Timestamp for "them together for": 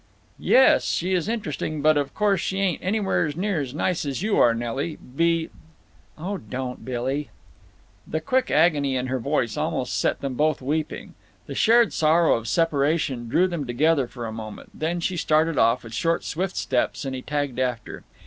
13.47-14.25